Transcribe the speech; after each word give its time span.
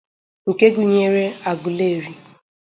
nke 0.49 0.67
gụnyere 0.75 1.25
Aguleri 1.49 2.09